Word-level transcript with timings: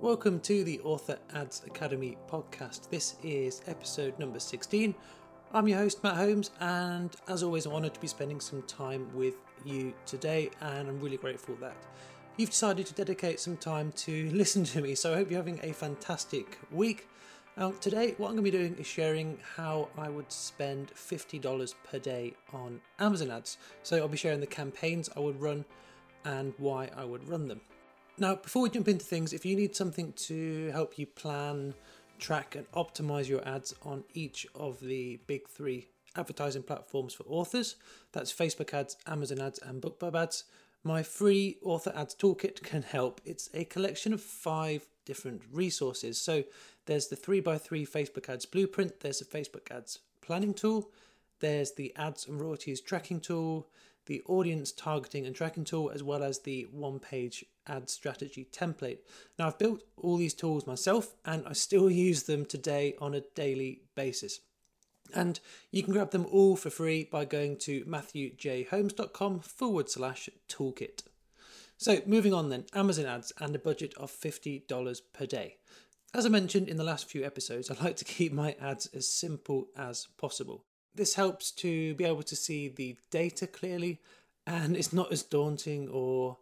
Welcome 0.00 0.38
to 0.40 0.62
the 0.62 0.78
Author 0.84 1.18
Ads 1.34 1.64
Academy 1.66 2.16
podcast. 2.30 2.88
This 2.88 3.16
is 3.24 3.62
episode 3.66 4.16
number 4.16 4.38
16. 4.38 4.94
I'm 5.52 5.66
your 5.66 5.78
host, 5.78 6.04
Matt 6.04 6.14
Holmes, 6.14 6.52
and 6.60 7.10
as 7.26 7.42
always, 7.42 7.66
I'm 7.66 7.72
honoured 7.72 7.94
to 7.94 8.00
be 8.00 8.06
spending 8.06 8.38
some 8.38 8.62
time 8.62 9.10
with 9.12 9.34
you 9.64 9.92
today, 10.06 10.50
and 10.60 10.88
I'm 10.88 11.00
really 11.00 11.16
grateful 11.16 11.56
that 11.56 11.74
you've 12.36 12.50
decided 12.50 12.86
to 12.86 12.94
dedicate 12.94 13.40
some 13.40 13.56
time 13.56 13.90
to 13.96 14.30
listen 14.32 14.62
to 14.66 14.80
me. 14.80 14.94
So 14.94 15.12
I 15.12 15.16
hope 15.16 15.32
you're 15.32 15.40
having 15.40 15.58
a 15.64 15.72
fantastic 15.72 16.58
week. 16.70 17.08
Now, 17.56 17.72
today, 17.72 18.14
what 18.18 18.28
I'm 18.28 18.36
going 18.36 18.44
to 18.44 18.52
be 18.52 18.56
doing 18.56 18.76
is 18.76 18.86
sharing 18.86 19.36
how 19.56 19.88
I 19.98 20.08
would 20.08 20.30
spend 20.30 20.92
$50 20.94 21.74
per 21.82 21.98
day 21.98 22.34
on 22.52 22.80
Amazon 23.00 23.32
ads. 23.32 23.58
So 23.82 23.96
I'll 23.96 24.06
be 24.06 24.16
sharing 24.16 24.38
the 24.38 24.46
campaigns 24.46 25.10
I 25.16 25.20
would 25.20 25.40
run 25.40 25.64
and 26.24 26.54
why 26.56 26.88
I 26.96 27.04
would 27.04 27.28
run 27.28 27.48
them. 27.48 27.62
Now, 28.20 28.34
before 28.34 28.62
we 28.62 28.70
jump 28.70 28.88
into 28.88 29.04
things, 29.04 29.32
if 29.32 29.46
you 29.46 29.54
need 29.54 29.76
something 29.76 30.12
to 30.12 30.70
help 30.72 30.98
you 30.98 31.06
plan, 31.06 31.74
track, 32.18 32.56
and 32.56 32.70
optimize 32.72 33.28
your 33.28 33.46
ads 33.46 33.74
on 33.82 34.04
each 34.12 34.46
of 34.54 34.80
the 34.80 35.20
big 35.26 35.48
three 35.48 35.88
advertising 36.16 36.62
platforms 36.64 37.14
for 37.14 37.24
authors 37.28 37.76
that's 38.12 38.32
Facebook 38.32 38.74
ads, 38.74 38.96
Amazon 39.06 39.40
ads, 39.40 39.60
and 39.60 39.80
BookBub 39.80 40.20
ads 40.20 40.44
my 40.84 41.02
free 41.02 41.58
author 41.62 41.92
ads 41.94 42.14
toolkit 42.14 42.62
can 42.62 42.82
help. 42.82 43.20
It's 43.24 43.50
a 43.54 43.64
collection 43.64 44.12
of 44.12 44.22
five 44.22 44.86
different 45.04 45.42
resources. 45.52 46.18
So 46.20 46.44
there's 46.86 47.08
the 47.08 47.16
3x3 47.16 47.88
Facebook 47.88 48.28
ads 48.28 48.46
blueprint, 48.46 49.00
there's 49.00 49.20
a 49.20 49.24
Facebook 49.24 49.70
ads 49.70 50.00
planning 50.20 50.54
tool, 50.54 50.90
there's 51.40 51.72
the 51.72 51.94
ads 51.96 52.26
and 52.26 52.40
royalties 52.40 52.80
tracking 52.80 53.20
tool, 53.20 53.68
the 54.08 54.22
audience 54.26 54.72
targeting 54.72 55.26
and 55.26 55.36
tracking 55.36 55.64
tool, 55.64 55.90
as 55.94 56.02
well 56.02 56.24
as 56.24 56.40
the 56.40 56.66
one 56.72 56.98
page 56.98 57.44
ad 57.66 57.88
strategy 57.88 58.48
template. 58.50 58.98
Now, 59.38 59.46
I've 59.46 59.58
built 59.58 59.82
all 59.96 60.16
these 60.16 60.34
tools 60.34 60.66
myself 60.66 61.14
and 61.24 61.46
I 61.46 61.52
still 61.52 61.90
use 62.08 62.24
them 62.24 62.44
today 62.44 62.96
on 63.00 63.14
a 63.14 63.22
daily 63.36 63.82
basis. 63.94 64.40
And 65.14 65.38
you 65.70 65.82
can 65.82 65.92
grab 65.92 66.10
them 66.10 66.26
all 66.30 66.56
for 66.56 66.70
free 66.70 67.04
by 67.04 67.24
going 67.24 67.58
to 67.58 67.84
matthewjholmes.com 67.84 69.40
forward 69.40 69.88
slash 69.90 70.28
toolkit. 70.48 71.02
So, 71.76 72.00
moving 72.06 72.34
on 72.34 72.48
then, 72.48 72.64
Amazon 72.74 73.06
ads 73.06 73.32
and 73.38 73.54
a 73.54 73.58
budget 73.58 73.94
of 73.96 74.10
$50 74.10 75.00
per 75.12 75.26
day. 75.26 75.56
As 76.14 76.24
I 76.24 76.30
mentioned 76.30 76.68
in 76.68 76.78
the 76.78 76.84
last 76.84 77.08
few 77.08 77.24
episodes, 77.24 77.70
I 77.70 77.82
like 77.82 77.96
to 77.96 78.04
keep 78.04 78.32
my 78.32 78.56
ads 78.60 78.86
as 78.86 79.06
simple 79.06 79.68
as 79.76 80.08
possible. 80.16 80.64
This 80.94 81.14
helps 81.14 81.50
to 81.52 81.94
be 81.94 82.04
able 82.04 82.22
to 82.24 82.36
see 82.36 82.68
the 82.68 82.96
data 83.10 83.46
clearly 83.46 84.00
and 84.46 84.76
it's 84.76 84.92
not 84.92 85.12
as 85.12 85.22
daunting 85.22 85.88
or 85.90 86.38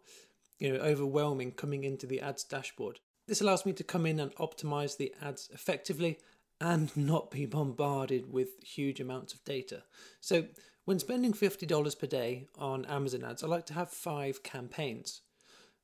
you 0.59 0.71
know 0.71 0.79
overwhelming 0.79 1.51
coming 1.51 1.83
into 1.83 2.07
the 2.07 2.21
ads 2.21 2.43
dashboard. 2.43 2.99
This 3.27 3.41
allows 3.41 3.65
me 3.65 3.73
to 3.73 3.83
come 3.83 4.05
in 4.05 4.19
and 4.19 4.33
optimize 4.35 4.97
the 4.97 5.13
ads 5.21 5.49
effectively 5.53 6.17
and 6.61 6.95
not 6.95 7.29
be 7.29 7.45
bombarded 7.45 8.31
with 8.31 8.63
huge 8.63 8.99
amounts 8.99 9.33
of 9.33 9.43
data. 9.43 9.83
So, 10.21 10.45
when 10.85 10.99
spending 10.99 11.33
$50 11.33 11.99
per 11.99 12.07
day 12.07 12.47
on 12.57 12.85
Amazon 12.85 13.25
ads, 13.25 13.43
I 13.43 13.47
like 13.47 13.65
to 13.67 13.73
have 13.73 13.89
five 13.89 14.41
campaigns. 14.41 15.21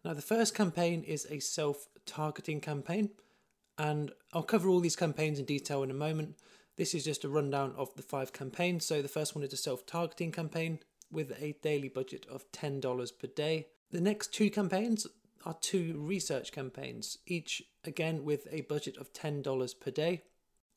Now, 0.05 0.14
the 0.14 0.22
first 0.22 0.55
campaign 0.55 1.03
is 1.03 1.27
a 1.30 1.39
self 1.39 1.88
targeting 2.05 2.61
campaign, 2.61 3.09
and 3.77 4.11
I'll 4.31 4.44
cover 4.44 4.70
all 4.70 4.80
these 4.80 4.95
campaigns 4.95 5.39
in 5.39 5.45
detail 5.45 5.83
in 5.83 5.92
a 5.92 5.95
moment. 5.95 6.36
This 6.75 6.95
is 6.95 7.05
just 7.05 7.23
a 7.23 7.29
rundown 7.29 7.73
of 7.77 7.93
the 7.95 8.02
five 8.02 8.33
campaigns. 8.33 8.85
So, 8.85 9.02
the 9.02 9.07
first 9.07 9.35
one 9.35 9.43
is 9.43 9.53
a 9.53 9.57
self 9.57 9.85
targeting 9.85 10.31
campaign 10.31 10.80
with 11.11 11.31
a 11.39 11.55
daily 11.61 11.88
budget 11.88 12.25
of 12.30 12.52
$10 12.52 13.19
per 13.19 13.27
day. 13.27 13.67
The 13.91 14.02
next 14.02 14.33
two 14.33 14.49
campaigns 14.49 15.05
are 15.45 15.55
two 15.61 15.93
research 15.97 16.52
campaigns, 16.52 17.19
each 17.27 17.61
again 17.83 18.23
with 18.23 18.47
a 18.52 18.61
budget 18.61 18.97
of 18.97 19.13
$10 19.13 19.80
per 19.80 19.91
day. 19.91 20.23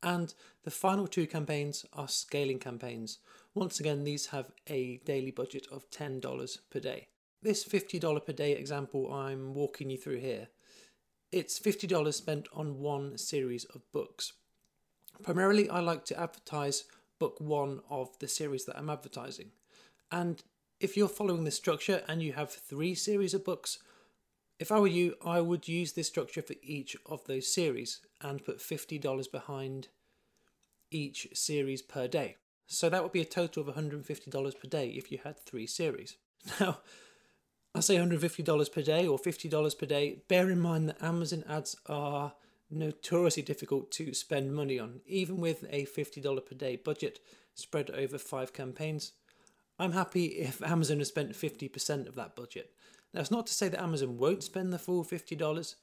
And 0.03 0.35
the 0.65 0.71
final 0.71 1.07
two 1.07 1.27
campaigns 1.27 1.87
are 1.93 2.09
scaling 2.09 2.59
campaigns. 2.59 3.19
Once 3.55 3.81
again, 3.81 4.05
these 4.05 4.27
have 4.27 4.53
a 4.69 5.01
daily 5.07 5.31
budget 5.31 5.67
of 5.73 5.91
$10 5.91 6.59
per 6.71 6.81
day. 6.81 7.09
This 7.43 7.65
$50 7.65 8.27
per 8.27 8.33
day 8.33 8.53
example 8.53 9.13
I'm 9.13 9.55
walking 9.55 9.89
you 9.89 9.97
through 9.97 10.19
here, 10.19 10.49
it's 11.33 11.59
$50 11.59 12.13
spent 12.13 12.49
on 12.53 12.79
one 12.79 13.19
series 13.19 13.65
of 13.65 13.91
books. 13.93 14.35
Primarily, 15.23 15.69
I 15.69 15.81
like 15.81 16.05
to 16.07 16.21
advertise 16.21 16.85
book 17.19 17.41
one 17.41 17.81
of 17.89 18.19
the 18.19 18.29
series 18.29 18.65
that 18.67 18.77
I'm 18.77 18.91
advertising. 18.91 19.51
And 20.13 20.43
if 20.81 20.97
you're 20.97 21.09
following 21.09 21.45
this 21.45 21.57
structure 21.57 22.03
and 22.09 22.23
you 22.23 22.35
have 22.35 22.51
three 22.51 22.95
series 22.95 23.35
of 23.35 23.45
books, 23.45 23.79
if 24.59 24.73
I 24.73 24.79
were 24.79 24.87
you, 24.87 25.15
I 25.25 25.41
would 25.41 25.69
use 25.69 25.93
this 25.93 26.07
structure 26.07 26.43
for 26.43 26.55
each 26.63 26.97
of 27.07 27.25
those 27.25 27.53
series 27.53 28.01
and 28.21 28.45
put 28.45 28.59
$50 28.59 29.31
behind 29.31 29.89
each 30.91 31.29
series 31.35 31.83
per 31.83 32.09
day. 32.09 32.37
So 32.67 32.89
that 32.89 33.03
would 33.03 33.13
be 33.13 33.21
a 33.21 33.27
total 33.27 33.69
of 33.69 33.75
$150 33.75 34.61
per 34.61 34.69
day 34.69 34.89
if 34.89 35.11
you 35.13 35.19
had 35.23 35.39
three 35.39 35.67
series. 35.67 36.17
Now, 36.61 36.79
I 37.75 37.81
say 37.81 37.97
$150 37.97 38.73
per 38.73 38.83
day 38.83 39.07
or 39.07 39.19
$50 39.19 39.79
per 39.79 39.85
day. 39.85 40.23
Bear 40.29 40.49
in 40.49 40.61
mind 40.61 40.89
that 40.89 41.03
Amazon 41.03 41.45
ads 41.47 41.77
are 41.87 42.33
notoriously 42.71 43.43
difficult 43.43 43.91
to 43.93 44.13
spend 44.15 44.55
money 44.55 44.79
on, 44.79 45.01
even 45.07 45.39
with 45.39 45.65
a 45.71 45.87
$50 45.87 46.47
per 46.47 46.55
day 46.55 46.77
budget 46.77 47.21
spread 47.55 47.91
over 47.91 48.19
five 48.19 48.53
campaigns. 48.53 49.13
I'm 49.79 49.93
happy 49.93 50.27
if 50.27 50.63
Amazon 50.63 50.99
has 50.99 51.09
spent 51.09 51.33
50% 51.33 52.09
of 52.09 52.15
that 52.15 52.35
budget. 52.35 52.71
Now, 53.13 53.21
it's 53.21 53.31
not 53.31 53.47
to 53.47 53.55
say 53.55 53.69
that 53.69 53.83
Amazon 53.83 54.19
won't 54.19 54.43
spend 54.43 54.73
the 54.73 54.79
full 54.79 55.05
$50. 55.05 55.75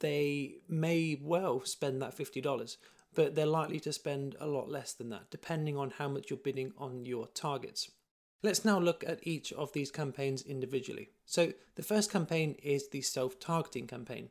They 0.00 0.56
may 0.68 1.18
well 1.20 1.64
spend 1.64 2.02
that 2.02 2.16
$50, 2.16 2.76
but 3.14 3.34
they're 3.34 3.46
likely 3.46 3.80
to 3.80 3.92
spend 3.92 4.36
a 4.40 4.46
lot 4.46 4.68
less 4.68 4.92
than 4.92 5.10
that, 5.10 5.30
depending 5.30 5.76
on 5.76 5.90
how 5.90 6.08
much 6.08 6.30
you're 6.30 6.38
bidding 6.38 6.72
on 6.78 7.04
your 7.04 7.26
targets. 7.28 7.90
Let's 8.42 8.64
now 8.64 8.78
look 8.78 9.04
at 9.06 9.26
each 9.26 9.52
of 9.52 9.72
these 9.72 9.90
campaigns 9.90 10.42
individually. 10.42 11.10
So, 11.24 11.52
the 11.74 11.82
first 11.82 12.10
campaign 12.12 12.56
is 12.62 12.88
the 12.88 13.00
self 13.00 13.40
targeting 13.40 13.86
campaign. 13.86 14.28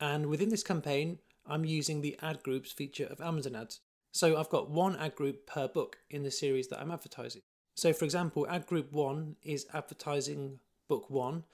And 0.00 0.26
within 0.26 0.48
this 0.48 0.62
campaign, 0.62 1.18
I'm 1.46 1.64
using 1.64 2.00
the 2.00 2.18
ad 2.22 2.42
groups 2.42 2.72
feature 2.72 3.06
of 3.06 3.20
Amazon 3.20 3.56
ads. 3.56 3.80
So, 4.12 4.36
I've 4.36 4.48
got 4.48 4.70
one 4.70 4.96
ad 4.96 5.14
group 5.14 5.46
per 5.46 5.68
book 5.68 5.98
in 6.10 6.22
the 6.22 6.30
series 6.30 6.68
that 6.68 6.80
I'm 6.80 6.90
advertising. 6.90 7.42
So, 7.74 7.92
for 7.92 8.04
example, 8.04 8.46
ad 8.48 8.66
group 8.66 8.92
one 8.92 9.36
is 9.42 9.66
advertising 9.72 10.58
book 10.88 11.08
one, 11.10 11.44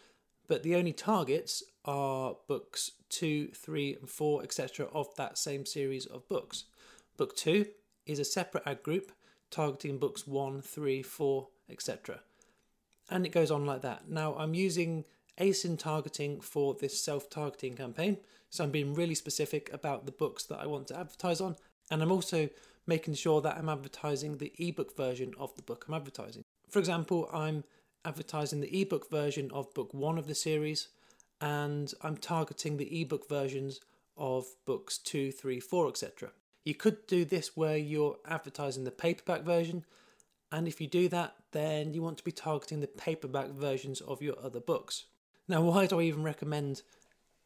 but 0.47 0.62
the 0.62 0.77
only 0.77 0.93
targets 0.93 1.62
are 1.84 2.37
books 2.49 2.93
two, 3.09 3.49
three, 3.49 3.94
and 3.94 4.09
four, 4.09 4.43
etc., 4.43 4.87
of 4.87 5.15
that 5.16 5.37
same 5.37 5.66
series 5.66 6.06
of 6.06 6.28
books. 6.28 6.65
Book 7.16 7.37
two 7.37 7.66
is 8.06 8.19
a 8.19 8.25
separate 8.25 8.66
ad 8.66 8.82
group 8.82 9.12
targeting 9.50 9.99
books 9.99 10.26
one, 10.26 10.61
three, 10.61 11.03
four, 11.03 11.49
etc. 11.69 12.21
And 13.11 13.26
it 13.26 13.32
goes 13.32 13.50
on 13.50 13.66
like 13.66 13.82
that. 13.82 14.09
Now, 14.09 14.34
I'm 14.34 14.55
using 14.55 15.05
ASIN 15.38 15.78
targeting 15.78 16.40
for 16.40 16.74
this 16.74 17.00
self 17.00 17.28
targeting 17.28 17.74
campaign, 17.74 18.18
so 18.50 18.64
I'm 18.64 18.70
being 18.70 18.94
really 18.94 19.14
specific 19.14 19.72
about 19.72 20.06
the 20.06 20.12
books 20.12 20.44
that 20.44 20.60
I 20.60 20.66
want 20.66 20.88
to 20.88 20.98
advertise 20.98 21.40
on, 21.40 21.56
and 21.90 22.02
I'm 22.02 22.12
also 22.12 22.48
making 22.86 23.14
sure 23.14 23.40
that 23.40 23.56
I'm 23.56 23.68
advertising 23.68 24.36
the 24.38 24.52
ebook 24.58 24.96
version 24.96 25.34
of 25.38 25.54
the 25.56 25.62
book 25.62 25.86
I'm 25.88 25.94
advertising. 25.94 26.44
For 26.70 26.78
example, 26.78 27.28
I'm 27.32 27.64
advertising 28.04 28.60
the 28.60 28.80
ebook 28.80 29.10
version 29.10 29.50
of 29.52 29.72
book 29.74 29.92
one 29.92 30.18
of 30.18 30.26
the 30.26 30.34
series, 30.34 30.88
and 31.40 31.92
I'm 32.02 32.16
targeting 32.16 32.76
the 32.76 33.00
ebook 33.00 33.28
versions 33.28 33.80
of 34.16 34.46
books 34.66 34.98
two, 34.98 35.32
three, 35.32 35.58
four, 35.58 35.88
etc. 35.88 36.30
You 36.64 36.74
could 36.74 37.06
do 37.06 37.24
this 37.24 37.56
where 37.56 37.76
you're 37.76 38.18
advertising 38.26 38.84
the 38.84 38.90
paperback 38.90 39.42
version, 39.42 39.84
and 40.52 40.68
if 40.68 40.80
you 40.80 40.86
do 40.86 41.08
that, 41.08 41.34
then 41.50 41.92
you 41.92 42.02
want 42.02 42.18
to 42.18 42.24
be 42.24 42.32
targeting 42.32 42.80
the 42.80 42.86
paperback 42.86 43.48
versions 43.48 44.00
of 44.00 44.22
your 44.22 44.36
other 44.40 44.60
books. 44.60 45.06
Now, 45.47 45.60
why 45.60 45.87
do 45.87 46.00
I 46.00 46.05
even 46.05 46.22
recommend 46.22 46.82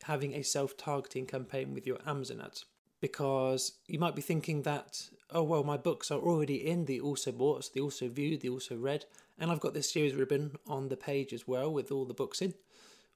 having 0.04 0.34
a 0.34 0.42
self 0.42 0.76
targeting 0.76 1.26
campaign 1.26 1.74
with 1.74 1.86
your 1.86 1.98
Amazon 2.06 2.40
ads? 2.40 2.64
Because 3.00 3.72
you 3.86 3.98
might 3.98 4.14
be 4.16 4.22
thinking 4.22 4.62
that, 4.62 5.08
oh, 5.30 5.42
well, 5.42 5.64
my 5.64 5.76
books 5.76 6.10
are 6.10 6.20
already 6.20 6.66
in 6.66 6.84
the 6.84 7.00
also 7.00 7.32
bought, 7.32 7.70
the 7.72 7.80
also 7.80 8.08
viewed, 8.08 8.40
the 8.40 8.48
also 8.48 8.76
read, 8.76 9.04
and 9.38 9.50
I've 9.50 9.60
got 9.60 9.74
this 9.74 9.92
series 9.92 10.14
ribbon 10.14 10.56
on 10.66 10.88
the 10.88 10.96
page 10.96 11.32
as 11.32 11.46
well 11.46 11.72
with 11.72 11.92
all 11.92 12.04
the 12.04 12.14
books 12.14 12.42
in. 12.42 12.54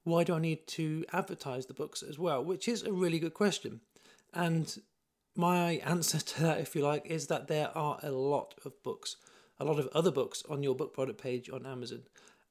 Why 0.05 0.25
do 0.25 0.34
I 0.34 0.40
need 0.40 0.67
to 0.69 1.05
advertise 1.12 1.67
the 1.67 1.75
books 1.75 2.02
as 2.02 2.19
well? 2.19 2.44
Which 2.44 2.67
is 2.69 2.82
a 2.82 2.93
really 2.93 3.19
good 3.19 3.35
question. 3.35 3.81
And 4.35 4.76
my 5.37 5.73
answer 5.85 6.19
to 6.19 6.43
that, 6.43 6.61
if 6.61 6.75
you 6.75 6.82
like, 6.82 7.06
is 7.06 7.28
that 7.28 7.46
there 7.46 7.76
are 7.76 7.99
a 8.02 8.11
lot 8.11 8.55
of 8.64 8.81
books, 8.82 9.17
a 9.61 9.64
lot 9.64 9.78
of 9.78 9.88
other 9.88 10.11
books 10.11 10.43
on 10.49 10.62
your 10.62 10.75
book 10.75 10.93
product 10.93 11.20
page 11.23 11.49
on 11.50 11.67
Amazon. 11.67 12.02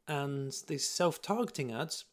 And 0.08 0.54
the 0.68 0.78
self 0.78 1.22
targeting 1.22 1.72
ads 1.72 2.06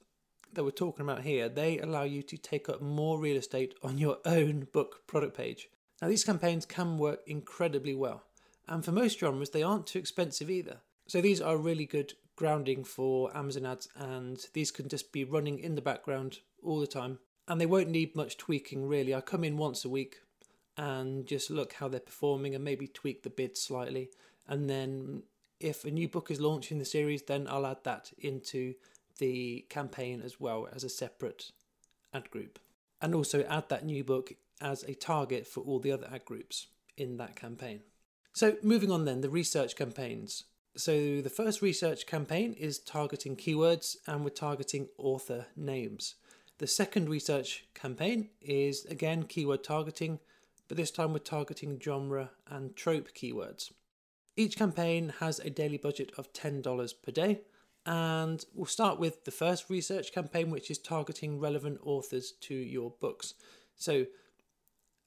that 0.55 0.65
we're 0.65 0.71
talking 0.71 1.05
about 1.05 1.23
here, 1.23 1.49
they 1.49 1.79
allow 1.79 2.05
you 2.05 2.23
to 2.23 2.37
take 2.37 2.69
up 2.69 2.81
more 2.81 3.19
real 3.19 3.37
estate 3.37 3.75
on 3.83 3.99
your 3.99 4.19
own 4.25 4.69
book 4.73 5.07
product 5.07 5.37
page. 5.37 5.69
Now, 6.01 6.09
these 6.09 6.25
campaigns 6.25 6.65
can 6.65 6.99
work 6.99 7.21
incredibly 7.27 7.95
well. 7.95 8.23
And 8.67 8.85
for 8.85 8.93
most 8.93 9.19
genres, 9.19 9.51
they 9.51 9.63
aren't 9.63 9.87
too 9.87 9.99
expensive 9.99 10.51
either. 10.51 10.79
So 11.07 11.21
these 11.21 11.41
are 11.41 11.57
really 11.57 11.87
good 11.87 12.15
grounding 12.37 12.85
for 12.85 13.37
Amazon 13.37 13.67
ads, 13.67 13.89
and 13.97 14.39
these 14.53 14.71
can 14.71 14.89
just 14.89 15.11
be 15.11 15.25
running 15.25 15.59
in 15.59 15.75
the 15.75 15.83
background 15.83 16.39
all 16.63 16.81
the 16.81 16.87
time. 16.87 17.19
and 17.49 17.59
they 17.59 17.67
won't 17.67 17.89
need 17.89 18.15
much 18.15 18.37
tweaking 18.37 18.87
really. 18.87 19.15
I 19.15 19.23
come 19.23 19.43
in 19.43 19.57
once 19.57 19.85
a 19.85 19.89
week 19.89 20.19
and 20.77 21.27
just 21.27 21.51
look 21.51 21.73
how 21.73 21.89
they're 21.89 21.99
performing 21.99 22.55
and 22.55 22.63
maybe 22.63 22.87
tweak 22.87 23.23
the 23.23 23.31
bid 23.31 23.57
slightly. 23.57 24.11
And 24.47 24.69
then 24.69 25.23
if 25.59 25.85
a 25.85 25.91
new 25.91 26.09
book 26.09 26.31
is 26.31 26.41
launched 26.41 26.71
in 26.71 26.79
the 26.79 26.85
series, 26.85 27.23
then 27.23 27.49
I'll 27.49 27.67
add 27.67 27.85
that 27.85 28.13
into 28.19 28.75
the 29.19 29.67
campaign 29.69 30.23
as 30.25 30.41
well 30.41 30.69
as 30.75 30.85
a 30.85 30.89
separate 30.89 31.53
ad 32.13 32.31
group. 32.31 32.59
And 33.01 33.15
also 33.15 33.45
add 33.45 33.69
that 33.69 33.85
new 33.85 34.03
book 34.03 34.33
as 34.61 34.83
a 34.85 34.95
target 34.95 35.47
for 35.47 35.61
all 35.61 35.79
the 35.79 35.93
other 35.93 36.09
ad 36.13 36.25
groups 36.25 36.67
in 36.97 37.17
that 37.19 37.37
campaign. 37.37 37.81
So, 38.33 38.57
moving 38.63 38.91
on 38.91 39.05
then, 39.05 39.21
the 39.21 39.31
research 39.31 39.77
campaigns. 39.77 40.45
So, 40.77 41.21
the 41.21 41.31
first 41.31 41.63
research 41.63 42.07
campaign 42.07 42.55
is 42.55 42.79
targeting 42.79 43.37
keywords 43.37 43.97
and 44.07 44.25
we're 44.25 44.31
targeting 44.31 44.89
author 44.99 45.47
names. 45.57 46.17
The 46.59 46.67
second 46.67 47.09
research 47.09 47.67
campaign 47.75 48.31
is 48.41 48.85
again 48.87 49.25
keyword 49.25 49.63
targeting, 49.63 50.19
but 50.67 50.77
this 50.77 50.91
time 50.91 51.13
we're 51.13 51.21
targeting 51.21 51.81
genre 51.81 52.31
and 52.49 52.75
trope 52.75 53.11
keywords. 53.15 53.71
Each 54.37 54.57
campaign 54.57 55.15
has 55.21 55.41
a 55.41 55.51
daily 55.51 55.79
budget 55.79 56.13
of 56.17 56.33
$10 56.33 56.95
per 57.03 57.13
day, 57.13 57.41
and 57.89 58.45
we'll 58.55 58.67
start 58.67 59.01
with 59.01 59.25
the 59.25 59.31
first 59.31 59.71
research 59.71 60.13
campaign, 60.13 60.51
which 60.51 60.71
is 60.71 60.77
targeting 60.77 61.41
relevant 61.41 61.81
authors 61.83 62.33
to 62.43 62.55
your 62.55 62.93
books. 63.01 63.33
So, 63.77 64.05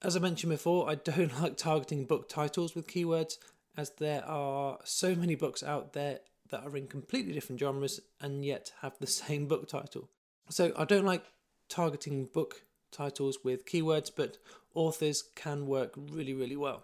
as 0.01 0.16
I 0.16 0.19
mentioned 0.19 0.50
before, 0.50 0.89
I 0.89 0.95
don't 0.95 1.39
like 1.42 1.57
targeting 1.57 2.06
book 2.06 2.28
titles 2.28 2.74
with 2.74 2.88
keywords, 2.88 3.38
as 3.78 3.92
there 4.00 4.25
are 4.25 4.80
so 4.83 5.13
many 5.13 5.36
books 5.36 5.62
out 5.62 5.94
there 5.94 6.22
that 6.50 6.63
are 6.63 6.75
in 6.75 6.88
completely 6.88 7.33
different 7.33 7.60
genres 7.60 8.00
and 8.19 8.44
yet 8.44 8.72
have 8.81 8.98
the 9.00 9.06
same 9.22 9.45
book 9.45 9.68
title. 9.68 10.10
So, 10.50 10.74
I 10.75 10.86
don't 10.86 11.06
like 11.06 11.24
targeting 11.69 12.25
book 12.33 12.63
titles 12.92 13.38
with 13.44 13.68
keywords, 13.68 14.10
but 14.13 14.39
authors 14.74 15.24
can 15.36 15.68
work 15.68 15.94
really, 15.95 16.33
really 16.33 16.57
well. 16.57 16.81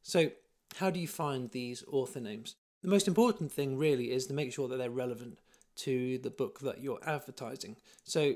So, 0.00 0.30
how 0.76 0.90
do 0.90 1.00
you 1.00 1.08
find 1.08 1.50
these 1.50 1.82
author 1.90 2.20
names? 2.20 2.54
The 2.84 2.90
most 2.90 3.08
important 3.08 3.50
thing 3.50 3.78
really 3.78 4.10
is 4.10 4.26
to 4.26 4.34
make 4.34 4.52
sure 4.52 4.68
that 4.68 4.76
they're 4.76 4.90
relevant 4.90 5.38
to 5.76 6.18
the 6.18 6.28
book 6.28 6.60
that 6.60 6.82
you're 6.82 7.00
advertising. 7.06 7.76
So, 8.04 8.34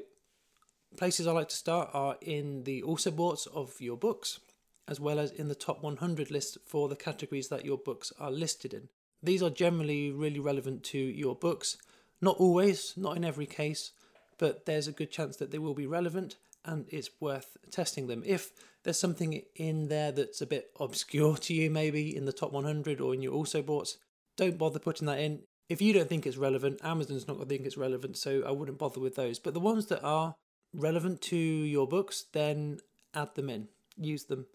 places 0.96 1.26
I 1.26 1.32
like 1.32 1.50
to 1.50 1.54
start 1.54 1.90
are 1.92 2.16
in 2.22 2.64
the 2.64 2.82
also 2.82 3.10
boughts 3.10 3.44
of 3.44 3.78
your 3.78 3.98
books, 3.98 4.40
as 4.88 4.98
well 4.98 5.18
as 5.18 5.32
in 5.32 5.48
the 5.48 5.54
top 5.54 5.82
100 5.82 6.30
list 6.30 6.56
for 6.64 6.88
the 6.88 6.96
categories 6.96 7.48
that 7.48 7.66
your 7.66 7.76
books 7.76 8.10
are 8.18 8.30
listed 8.30 8.72
in. 8.72 8.88
These 9.22 9.42
are 9.42 9.50
generally 9.50 10.10
really 10.10 10.40
relevant 10.40 10.82
to 10.84 10.98
your 10.98 11.34
books. 11.34 11.76
Not 12.22 12.38
always, 12.38 12.94
not 12.96 13.18
in 13.18 13.26
every 13.26 13.44
case, 13.44 13.90
but 14.38 14.64
there's 14.64 14.88
a 14.88 14.92
good 14.92 15.10
chance 15.10 15.36
that 15.36 15.50
they 15.50 15.58
will 15.58 15.74
be 15.74 15.86
relevant 15.86 16.36
and 16.64 16.86
it's 16.88 17.10
worth 17.20 17.58
testing 17.70 18.06
them. 18.06 18.22
If 18.24 18.52
there's 18.82 18.98
something 18.98 19.42
in 19.56 19.88
there 19.88 20.10
that's 20.10 20.40
a 20.40 20.46
bit 20.46 20.70
obscure 20.80 21.36
to 21.36 21.52
you, 21.52 21.70
maybe 21.70 22.16
in 22.16 22.24
the 22.24 22.32
top 22.32 22.52
100 22.52 22.98
or 22.98 23.12
in 23.12 23.20
your 23.20 23.34
also 23.34 23.60
bought, 23.60 23.98
don't 24.38 24.56
bother 24.56 24.78
putting 24.78 25.06
that 25.06 25.18
in. 25.18 25.40
If 25.68 25.82
you 25.82 25.92
don't 25.92 26.08
think 26.08 26.26
it's 26.26 26.38
relevant, 26.38 26.80
Amazon's 26.82 27.28
not 27.28 27.36
going 27.36 27.48
to 27.48 27.54
think 27.54 27.66
it's 27.66 27.76
relevant, 27.76 28.16
so 28.16 28.42
I 28.46 28.52
wouldn't 28.52 28.78
bother 28.78 29.00
with 29.00 29.16
those. 29.16 29.38
But 29.38 29.52
the 29.52 29.60
ones 29.60 29.86
that 29.86 30.02
are 30.02 30.34
relevant 30.72 31.20
to 31.22 31.36
your 31.36 31.86
books, 31.86 32.24
then 32.32 32.78
add 33.14 33.34
them 33.34 33.50
in, 33.50 33.68
use 33.98 34.24
them, 34.24 34.46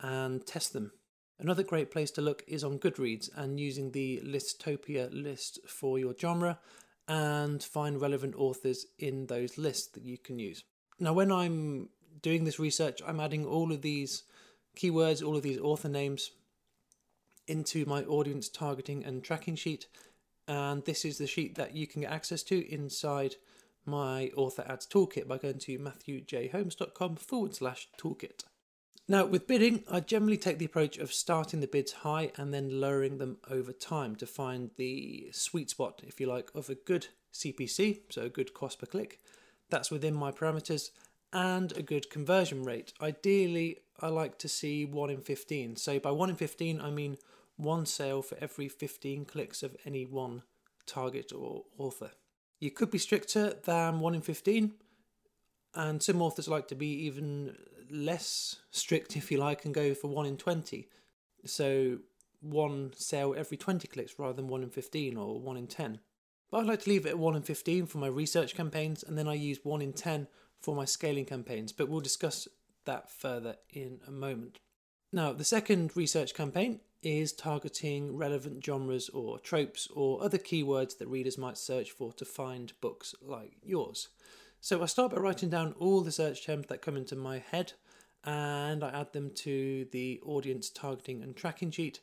and 0.00 0.44
test 0.44 0.72
them. 0.72 0.90
Another 1.38 1.62
great 1.62 1.92
place 1.92 2.10
to 2.12 2.20
look 2.20 2.42
is 2.48 2.64
on 2.64 2.80
Goodreads 2.80 3.28
and 3.36 3.60
using 3.60 3.92
the 3.92 4.20
Listopia 4.24 5.08
list 5.12 5.60
for 5.68 5.98
your 5.98 6.14
genre 6.18 6.58
and 7.06 7.62
find 7.62 8.00
relevant 8.00 8.34
authors 8.34 8.86
in 8.98 9.26
those 9.26 9.56
lists 9.56 9.86
that 9.92 10.02
you 10.02 10.18
can 10.18 10.40
use. 10.40 10.64
Now, 10.98 11.12
when 11.12 11.30
I'm 11.30 11.90
doing 12.20 12.44
this 12.44 12.58
research, 12.58 13.00
I'm 13.06 13.20
adding 13.20 13.46
all 13.46 13.70
of 13.70 13.82
these 13.82 14.24
keywords, 14.76 15.24
all 15.24 15.36
of 15.36 15.42
these 15.42 15.60
author 15.60 15.88
names 15.88 16.32
into 17.48 17.84
my 17.86 18.02
audience 18.04 18.48
targeting 18.48 19.04
and 19.04 19.24
tracking 19.24 19.56
sheet. 19.56 19.86
And 20.46 20.84
this 20.84 21.04
is 21.04 21.18
the 21.18 21.26
sheet 21.26 21.56
that 21.56 21.74
you 21.74 21.86
can 21.86 22.02
get 22.02 22.12
access 22.12 22.42
to 22.44 22.72
inside 22.72 23.34
my 23.84 24.30
author 24.36 24.64
ads 24.68 24.86
toolkit 24.86 25.26
by 25.26 25.38
going 25.38 25.58
to 25.58 25.78
matthewjholmes.com 25.78 27.16
forward 27.16 27.54
slash 27.54 27.88
toolkit. 27.98 28.44
Now, 29.10 29.24
with 29.24 29.46
bidding, 29.46 29.84
I 29.90 30.00
generally 30.00 30.36
take 30.36 30.58
the 30.58 30.66
approach 30.66 30.98
of 30.98 31.14
starting 31.14 31.60
the 31.60 31.66
bids 31.66 31.92
high 31.92 32.30
and 32.36 32.52
then 32.52 32.78
lowering 32.80 33.16
them 33.16 33.38
over 33.50 33.72
time 33.72 34.16
to 34.16 34.26
find 34.26 34.70
the 34.76 35.30
sweet 35.32 35.70
spot, 35.70 36.02
if 36.06 36.20
you 36.20 36.26
like, 36.26 36.50
of 36.54 36.68
a 36.68 36.74
good 36.74 37.06
CPC, 37.32 38.00
so 38.10 38.22
a 38.22 38.28
good 38.28 38.52
cost 38.52 38.78
per 38.78 38.86
click. 38.86 39.20
That's 39.70 39.90
within 39.90 40.14
my 40.14 40.30
parameters 40.30 40.90
and 41.32 41.72
a 41.72 41.82
good 41.82 42.10
conversion 42.10 42.64
rate. 42.64 42.92
Ideally, 43.00 43.78
I 43.98 44.08
like 44.08 44.38
to 44.38 44.48
see 44.48 44.84
1 44.84 45.10
in 45.10 45.22
15. 45.22 45.76
So, 45.76 45.98
by 45.98 46.10
1 46.10 46.30
in 46.30 46.36
15, 46.36 46.80
I 46.80 46.90
mean 46.90 47.16
one 47.58 47.84
sale 47.84 48.22
for 48.22 48.38
every 48.40 48.68
15 48.68 49.26
clicks 49.26 49.62
of 49.62 49.76
any 49.84 50.06
one 50.06 50.42
target 50.86 51.32
or 51.32 51.64
author. 51.76 52.12
You 52.60 52.70
could 52.70 52.90
be 52.90 52.98
stricter 52.98 53.52
than 53.64 54.00
1 54.00 54.14
in 54.14 54.20
15, 54.22 54.72
and 55.74 56.02
some 56.02 56.22
authors 56.22 56.48
like 56.48 56.68
to 56.68 56.74
be 56.74 56.88
even 57.04 57.56
less 57.90 58.56
strict, 58.70 59.16
if 59.16 59.30
you 59.30 59.38
like, 59.38 59.64
and 59.64 59.74
go 59.74 59.92
for 59.92 60.08
1 60.08 60.24
in 60.24 60.36
20. 60.36 60.88
So 61.44 61.98
one 62.40 62.92
sale 62.96 63.34
every 63.36 63.56
20 63.56 63.86
clicks 63.88 64.18
rather 64.18 64.34
than 64.34 64.48
1 64.48 64.62
in 64.62 64.70
15 64.70 65.16
or 65.16 65.40
1 65.40 65.56
in 65.56 65.66
10. 65.66 66.00
But 66.50 66.58
I 66.58 66.62
like 66.62 66.82
to 66.82 66.90
leave 66.90 67.06
it 67.06 67.10
at 67.10 67.18
1 67.18 67.36
in 67.36 67.42
15 67.42 67.86
for 67.86 67.98
my 67.98 68.06
research 68.06 68.54
campaigns, 68.54 69.02
and 69.02 69.18
then 69.18 69.28
I 69.28 69.34
use 69.34 69.58
1 69.62 69.82
in 69.82 69.92
10 69.92 70.28
for 70.60 70.74
my 70.74 70.84
scaling 70.84 71.24
campaigns, 71.24 71.72
but 71.72 71.88
we'll 71.88 72.00
discuss 72.00 72.48
that 72.84 73.10
further 73.10 73.56
in 73.70 74.00
a 74.06 74.10
moment. 74.10 74.58
Now, 75.10 75.32
the 75.32 75.44
second 75.44 75.96
research 75.96 76.34
campaign 76.34 76.80
is 77.02 77.32
targeting 77.32 78.16
relevant 78.16 78.62
genres 78.62 79.08
or 79.08 79.38
tropes 79.38 79.88
or 79.94 80.22
other 80.22 80.36
keywords 80.36 80.98
that 80.98 81.08
readers 81.08 81.38
might 81.38 81.56
search 81.56 81.92
for 81.92 82.12
to 82.12 82.26
find 82.26 82.74
books 82.82 83.14
like 83.22 83.56
yours. 83.62 84.08
So 84.60 84.82
I 84.82 84.86
start 84.86 85.12
by 85.12 85.18
writing 85.18 85.48
down 85.48 85.74
all 85.78 86.02
the 86.02 86.12
search 86.12 86.44
terms 86.44 86.66
that 86.66 86.82
come 86.82 86.96
into 86.96 87.16
my 87.16 87.38
head 87.38 87.72
and 88.24 88.84
I 88.84 88.90
add 88.90 89.14
them 89.14 89.30
to 89.36 89.86
the 89.92 90.20
audience 90.26 90.68
targeting 90.68 91.22
and 91.22 91.34
tracking 91.34 91.70
sheet. 91.70 92.00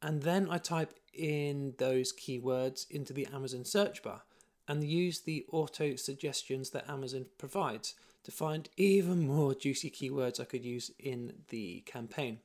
And 0.00 0.22
then 0.22 0.48
I 0.48 0.58
type 0.58 0.94
in 1.12 1.74
those 1.78 2.12
keywords 2.12 2.88
into 2.88 3.12
the 3.12 3.26
Amazon 3.34 3.64
search 3.64 4.02
bar 4.02 4.22
and 4.68 4.84
use 4.84 5.20
the 5.20 5.44
auto 5.50 5.96
suggestions 5.96 6.70
that 6.70 6.88
Amazon 6.88 7.26
provides 7.36 7.94
to 8.24 8.30
find 8.30 8.68
even 8.76 9.26
more 9.26 9.54
juicy 9.54 9.90
keywords 9.90 10.40
I 10.40 10.44
could 10.44 10.64
use 10.64 10.90
in 10.98 11.32
the 11.48 11.80
campaign. 11.86 12.38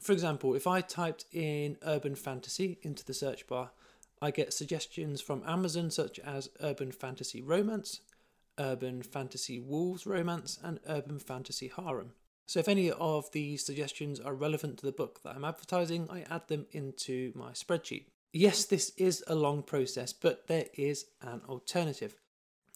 For 0.00 0.12
example, 0.12 0.54
if 0.54 0.66
I 0.66 0.80
typed 0.80 1.24
in 1.32 1.78
urban 1.82 2.14
fantasy 2.14 2.78
into 2.82 3.04
the 3.04 3.14
search 3.14 3.46
bar, 3.46 3.70
I 4.20 4.30
get 4.30 4.52
suggestions 4.52 5.20
from 5.20 5.42
Amazon 5.46 5.90
such 5.90 6.18
as 6.20 6.50
urban 6.60 6.92
fantasy 6.92 7.42
romance, 7.42 8.00
urban 8.58 9.02
fantasy 9.02 9.58
wolves 9.58 10.06
romance, 10.06 10.58
and 10.62 10.80
urban 10.88 11.18
fantasy 11.18 11.68
harem. 11.68 12.12
So 12.46 12.60
if 12.60 12.68
any 12.68 12.90
of 12.90 13.30
these 13.32 13.64
suggestions 13.64 14.20
are 14.20 14.34
relevant 14.34 14.78
to 14.78 14.86
the 14.86 14.92
book 14.92 15.22
that 15.22 15.34
I'm 15.34 15.44
advertising, 15.44 16.08
I 16.10 16.24
add 16.30 16.48
them 16.48 16.66
into 16.70 17.32
my 17.34 17.50
spreadsheet. 17.50 18.04
Yes, 18.32 18.64
this 18.64 18.92
is 18.96 19.24
a 19.26 19.34
long 19.34 19.62
process, 19.62 20.12
but 20.12 20.46
there 20.46 20.66
is 20.74 21.06
an 21.20 21.42
alternative. 21.48 22.16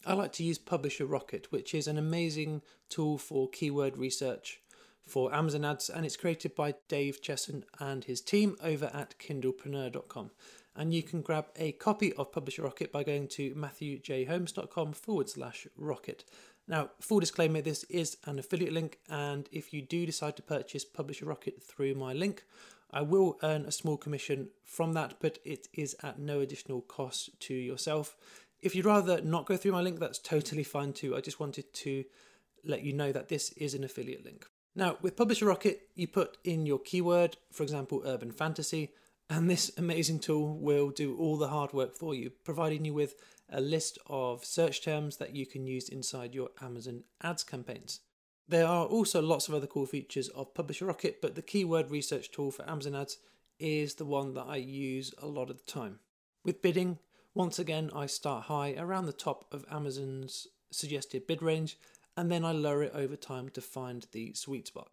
I 0.07 0.15
like 0.15 0.33
to 0.35 0.45
use 0.45 0.59
Publisher 0.59 1.07
Rocket, 1.07 1.53
which 1.53 1.75
is 1.75 1.87
an 1.87 1.99
amazing 1.99 2.63
tool 2.89 3.19
for 3.19 3.49
keyword 3.49 3.97
research 3.97 4.61
for 5.07 5.35
Amazon 5.35 5.65
ads, 5.65 5.91
and 5.91 6.07
it's 6.07 6.17
created 6.17 6.55
by 6.55 6.75
Dave 6.89 7.21
Chesson 7.21 7.65
and 7.79 8.05
his 8.05 8.21
team 8.21 8.57
over 8.63 8.91
at 8.95 9.19
kindlepreneur.com 9.19 10.31
and 10.77 10.95
you 10.95 11.03
can 11.03 11.21
grab 11.21 11.47
a 11.57 11.73
copy 11.73 12.13
of 12.15 12.33
Publisher 12.33 12.63
Rocket 12.63 12.93
by 12.93 13.03
going 13.03 13.29
to 13.29 13.55
matthewjholmes.com 13.55 14.93
forward 14.93 15.29
slash 15.29 15.67
rocket. 15.77 16.25
Now, 16.69 16.91
full 17.01 17.21
disclaimer 17.21 17.61
this 17.61 17.85
is 17.85 18.17
an 18.25 18.39
affiliate 18.39 18.73
link, 18.73 18.99
and 19.09 19.49
if 19.51 19.73
you 19.75 19.83
do 19.83 20.07
decide 20.07 20.37
to 20.37 20.43
purchase 20.43 20.85
Publisher 20.85 21.27
Rocket 21.27 21.63
through 21.63 21.95
my 21.95 22.13
link, 22.13 22.45
I 22.93 23.03
will 23.03 23.39
earn 23.43 23.67
a 23.67 23.73
small 23.73 23.97
commission 23.97 24.49
from 24.65 24.95
that, 24.95 25.15
but 25.21 25.39
it 25.45 25.69
is 25.75 25.97
at 26.03 26.19
no 26.19 26.41
additional 26.41 26.81
cost 26.81 27.39
to 27.41 27.55
yourself. 27.55 28.17
If 28.63 28.75
you'd 28.75 28.85
rather 28.85 29.21
not 29.23 29.47
go 29.47 29.57
through 29.57 29.73
my 29.73 29.81
link, 29.81 29.99
that's 29.99 30.19
totally 30.19 30.65
fine 30.65 30.93
too. 30.93 31.17
I 31.17 31.21
just 31.21 31.41
wanted 31.41 31.73
to 31.73 32.05
let 32.65 32.83
you 32.83 32.93
know 32.93 33.11
that 33.13 33.29
this 33.29 33.53
is 33.53 33.75
an 33.75 33.85
affiliate 33.85 34.25
link. 34.25 34.47
Now, 34.75 34.99
with 35.01 35.17
Publisher 35.17 35.47
Rocket, 35.47 35.89
you 35.95 36.07
put 36.07 36.37
in 36.45 36.67
your 36.67 36.79
keyword, 36.79 37.37
for 37.51 37.63
example, 37.63 38.03
urban 38.05 38.31
fantasy, 38.31 38.91
and 39.29 39.49
this 39.49 39.71
amazing 39.77 40.19
tool 40.19 40.59
will 40.59 40.91
do 40.91 41.17
all 41.17 41.37
the 41.37 41.49
hard 41.49 41.73
work 41.73 41.97
for 41.97 42.15
you, 42.15 42.31
providing 42.45 42.85
you 42.85 42.93
with 42.93 43.15
a 43.49 43.61
list 43.61 43.99
of 44.07 44.45
search 44.45 44.83
terms 44.83 45.17
that 45.17 45.35
you 45.35 45.47
can 45.47 45.67
use 45.67 45.89
inside 45.89 46.35
your 46.35 46.51
Amazon 46.61 47.05
ads 47.23 47.43
campaigns. 47.43 48.01
There 48.49 48.67
are 48.67 48.87
also 48.87 49.23
lots 49.23 49.49
of 49.49 49.55
other 49.55 49.67
cool 49.67 49.87
features 49.87 50.29
of 50.29 50.55
Publisher 50.55 50.87
Rocket, 50.87 51.23
but 51.23 51.35
the 51.35 51.43
keyword 51.43 51.91
research 51.91 52.31
tool 52.31 52.51
for 52.51 52.69
Amazon 52.69 52.95
ads 52.95 53.19
is 53.59 53.95
the 53.95 54.05
one 54.05 54.35
that 54.35 54.47
I 54.47 54.57
use 54.57 55.15
a 55.19 55.27
lot 55.27 55.51
of 55.51 55.59
the 55.59 55.71
time. 55.71 56.01
With 56.45 56.63
bidding, 56.63 56.99
once 57.35 57.59
again, 57.59 57.91
I 57.95 58.07
start 58.07 58.45
high 58.45 58.75
around 58.77 59.07
the 59.07 59.13
top 59.13 59.47
of 59.53 59.65
Amazon's 59.71 60.47
suggested 60.71 61.27
bid 61.27 61.43
range 61.43 61.79
and 62.17 62.31
then 62.31 62.45
I 62.45 62.53
lower 62.53 62.83
it 62.83 62.93
over 62.95 63.17
time 63.17 63.49
to 63.51 63.61
find 63.61 64.07
the 64.13 64.35
sweet 64.35 64.67
spot. 64.67 64.91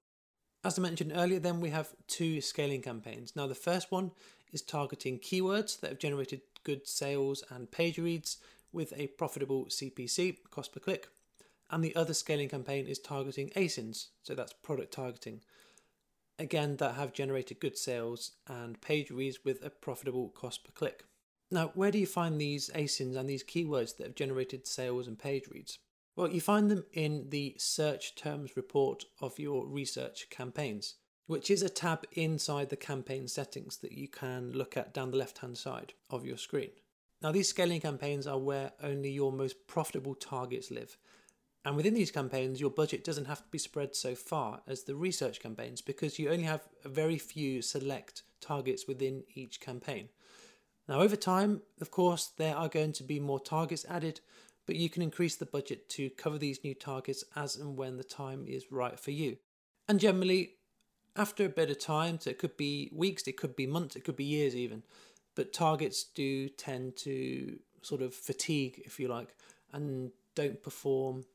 As 0.64 0.78
I 0.78 0.82
mentioned 0.82 1.14
earlier, 1.16 1.40
then 1.40 1.62
we 1.62 1.70
have 1.70 1.96
two 2.08 2.42
scaling 2.42 2.82
campaigns. 2.82 3.36
Now, 3.36 3.48
the 3.48 3.56
first 3.56 3.92
one 3.92 4.12
is 4.52 4.62
targeting 4.62 5.20
keywords 5.20 5.80
that 5.80 5.90
have 5.90 6.00
generated 6.00 6.42
good 6.64 6.88
sales 6.88 7.44
and 7.50 7.72
page 7.72 7.98
reads 7.98 8.38
with 8.72 8.94
a 8.96 9.08
profitable 9.08 9.66
CPC, 9.66 10.38
cost 10.52 10.74
per 10.74 10.80
click. 10.80 11.10
And 11.70 11.84
the 11.84 11.96
other 11.96 12.14
scaling 12.14 12.50
campaign 12.50 12.88
is 12.88 13.00
targeting 13.00 13.50
ASINs, 13.50 14.08
so 14.24 14.36
that's 14.36 14.54
product 14.54 14.94
targeting. 14.94 15.42
Again, 16.40 16.78
that 16.78 16.96
have 16.96 17.14
generated 17.14 17.60
good 17.60 17.78
sales 17.78 18.32
and 18.48 18.80
page 18.80 19.10
reads 19.10 19.40
with 19.44 19.66
a 19.66 19.70
profitable 19.70 20.30
cost 20.30 20.64
per 20.64 20.72
click. 20.72 21.04
Now, 21.50 21.72
where 21.76 21.92
do 21.92 21.98
you 21.98 22.06
find 22.06 22.40
these 22.40 22.70
ASINs 22.76 23.16
and 23.16 23.30
these 23.30 23.44
keywords 23.44 23.96
that 23.98 24.08
have 24.08 24.16
generated 24.16 24.68
sales 24.68 25.08
and 25.08 25.18
page 25.18 25.48
reads? 25.50 25.80
Well, 26.16 26.30
you 26.30 26.42
find 26.42 26.70
them 26.70 26.84
in 26.92 27.30
the 27.30 27.56
search 27.58 28.16
terms 28.16 28.58
report 28.58 29.06
of 29.22 29.40
your 29.40 29.66
research 29.66 30.28
campaigns, 30.30 30.96
which 31.26 31.50
is 31.50 31.62
a 31.62 31.70
tab 31.70 32.06
inside 32.14 32.70
the 32.70 32.76
campaign 32.76 33.28
settings 33.28 33.78
that 33.78 33.94
you 33.94 34.08
can 34.08 34.52
look 34.52 34.76
at 34.76 34.94
down 34.94 35.12
the 35.12 35.18
left 35.18 35.38
hand 35.38 35.58
side 35.58 35.94
of 36.10 36.26
your 36.26 36.38
screen. 36.38 36.72
Now, 37.22 37.32
these 37.32 37.48
scaling 37.48 37.82
campaigns 37.82 38.28
are 38.28 38.38
where 38.38 38.74
only 38.84 39.12
your 39.12 39.32
most 39.32 39.68
profitable 39.68 40.16
targets 40.16 40.70
live. 40.70 40.98
And 41.64 41.76
within 41.76 41.94
these 41.94 42.12
campaigns, 42.12 42.60
your 42.60 42.70
budget 42.70 43.04
doesn't 43.04 43.26
have 43.26 43.44
to 43.44 43.52
be 43.52 43.58
spread 43.58 43.96
so 43.96 44.16
far 44.16 44.62
as 44.68 44.84
the 44.84 44.96
research 44.96 45.40
campaigns 45.40 45.82
because 45.82 46.20
you 46.20 46.30
only 46.30 46.46
have 46.46 46.68
a 46.84 46.90
very 46.90 47.18
few 47.18 47.62
select 47.62 48.24
targets 48.42 48.88
within 48.88 49.24
each 49.34 49.60
campaign. 49.60 50.10
Now, 50.88 51.02
over 51.02 51.16
time, 51.16 51.62
of 51.82 51.92
course, 51.92 52.32
there 52.38 52.56
are 52.56 52.70
going 52.70 52.94
to 52.94 53.04
be 53.04 53.20
more 53.20 53.40
targets 53.40 53.86
added, 53.90 54.22
but 54.66 54.76
you 54.76 54.90
can 54.90 55.02
increase 55.02 55.36
the 55.36 55.46
budget 55.46 55.90
to 55.90 56.10
cover 56.12 56.38
these 56.38 56.64
new 56.64 56.74
targets 56.74 57.24
as 57.36 57.56
and 57.58 57.76
when 57.76 57.98
the 57.98 58.04
time 58.04 58.46
is 58.48 58.72
right 58.72 59.00
for 59.00 59.12
you. 59.12 59.38
And 59.88 60.00
generally, 60.00 60.52
after 61.16 61.46
a 61.46 61.50
bit 61.50 61.70
of 61.70 61.80
time, 61.80 62.20
so 62.20 62.30
it 62.30 62.40
could 62.40 62.56
be 62.56 62.90
weeks, 62.94 63.28
it 63.28 63.38
could 63.38 63.56
be 63.56 63.68
months, 63.68 63.96
it 63.96 64.04
could 64.04 64.16
be 64.16 64.24
years 64.24 64.56
even, 64.56 64.84
but 65.36 65.54
targets 65.54 66.04
do 66.04 66.48
tend 66.50 66.96
to 66.98 67.60
sort 67.82 68.02
of 68.02 68.14
fatigue, 68.14 68.82
if 68.86 69.00
you 69.00 69.08
like, 69.08 69.36
and 69.74 70.12
don't 70.36 70.62
perform 70.62 71.26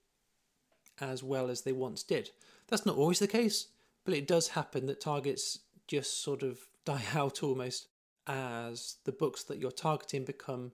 as 1.00 1.22
well 1.22 1.50
as 1.50 1.62
they 1.62 1.72
once 1.72 2.02
did. 2.02 2.30
That's 2.68 2.86
not 2.86 2.96
always 2.96 3.18
the 3.18 3.26
case, 3.26 3.68
but 4.04 4.14
it 4.14 4.26
does 4.26 4.48
happen 4.48 4.86
that 4.86 5.00
targets 5.00 5.58
just 5.88 6.22
sort 6.22 6.42
of 6.42 6.60
die 6.84 7.04
out 7.14 7.42
almost 7.42 7.88
as 8.26 8.96
the 9.04 9.12
books 9.12 9.42
that 9.44 9.58
you're 9.58 9.70
targeting 9.70 10.24
become 10.24 10.72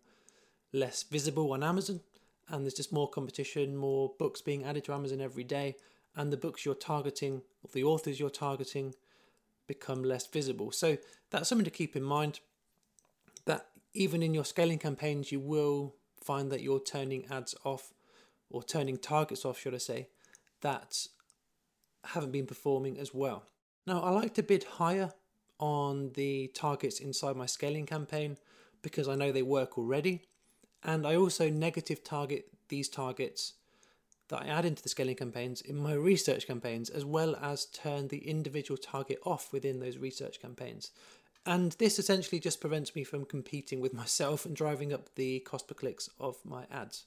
less 0.73 1.03
visible 1.03 1.53
on 1.53 1.63
Amazon 1.63 2.01
and 2.49 2.65
there's 2.65 2.75
just 2.75 2.93
more 2.93 3.09
competition, 3.09 3.77
more 3.77 4.13
books 4.19 4.41
being 4.41 4.65
added 4.65 4.85
to 4.85 4.93
Amazon 4.93 5.21
every 5.21 5.45
day, 5.45 5.77
and 6.17 6.33
the 6.33 6.37
books 6.37 6.65
you're 6.65 6.75
targeting, 6.75 7.43
or 7.63 7.71
the 7.73 7.85
authors 7.85 8.19
you're 8.19 8.31
targeting, 8.31 8.95
become 9.67 10.03
less 10.03 10.27
visible. 10.27 10.73
So 10.73 10.97
that's 11.31 11.49
something 11.49 11.65
to 11.65 11.71
keep 11.71 11.95
in 11.95 12.03
mind 12.03 12.41
that 13.45 13.67
even 13.93 14.23
in 14.23 14.35
your 14.35 14.45
scaling 14.45 14.79
campaigns, 14.79 15.31
you 15.31 15.41
will 15.41 15.95
find 16.23 16.51
that 16.51 16.63
you're 16.63 16.81
turning 16.81 17.27
ads 17.31 17.55
off 17.65 17.93
or 18.51 18.63
turning 18.63 18.97
targets 18.97 19.45
off, 19.45 19.59
should 19.59 19.75
I 19.75 19.79
say, 19.79 20.09
that 20.63 21.07
haven't 22.05 22.33
been 22.33 22.47
performing 22.47 22.99
as 22.99 23.13
well. 23.13 23.45
Now, 23.87 24.01
I 24.01 24.11
like 24.11 24.35
to 24.35 24.43
bid 24.43 24.65
higher 24.65 25.13
on 25.59 26.11
the 26.15 26.49
targets 26.49 27.01
inside 27.01 27.37
my 27.37 27.47
scaling 27.47 27.87
campaign 27.87 28.37
because 28.83 29.09
I 29.09 29.15
know 29.15 29.33
they 29.33 29.43
work 29.43 29.77
already. 29.77 30.23
And 30.85 31.07
I 31.07 31.17
also 31.17 31.51
negative 31.51 32.05
target 32.05 32.47
these 32.69 32.89
targets 32.89 33.55
that 34.29 34.43
I 34.43 34.47
add 34.49 34.65
into 34.65 34.83
the 34.83 34.89
scaling 34.89 35.17
campaigns 35.17 35.61
in 35.61 35.77
my 35.77 35.95
research 35.95 36.47
campaigns, 36.47 36.91
as 36.91 37.05
well 37.05 37.35
as 37.37 37.67
turn 37.67 38.09
the 38.09 38.29
individual 38.29 38.77
target 38.77 39.19
off 39.25 39.53
within 39.53 39.81
those 39.81 39.97
research 39.97 40.41
campaigns. 40.41 40.91
And 41.47 41.73
this 41.73 41.99
essentially 41.99 42.41
just 42.41 42.61
prevents 42.61 42.95
me 42.95 43.05
from 43.05 43.25
competing 43.25 43.81
with 43.81 43.95
myself 44.03 44.45
and 44.45 44.55
driving 44.55 44.93
up 44.93 45.15
the 45.15 45.41
cost 45.41 45.67
per 45.67 45.75
clicks 45.75 46.11
of 46.21 46.37
my 46.45 46.65
ads. 46.71 47.07